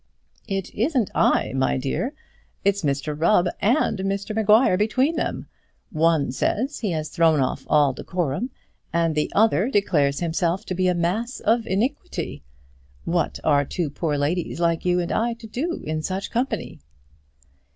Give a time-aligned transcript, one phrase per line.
[0.47, 2.15] "It isn't I, my dear;
[2.65, 5.45] it's Mr Rubb and Mr Maguire, between them.
[5.91, 8.49] One says he has thrown off all decorum
[8.91, 12.41] and the other declares himself to be a mass of iniquity.
[13.05, 16.81] What are two poor old ladies like you and I to do in such company?"